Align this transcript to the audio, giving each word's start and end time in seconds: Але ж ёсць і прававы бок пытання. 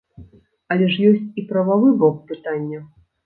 Але 0.75 0.87
ж 0.93 1.03
ёсць 1.09 1.29
і 1.41 1.45
прававы 1.51 1.93
бок 2.01 2.17
пытання. 2.33 2.83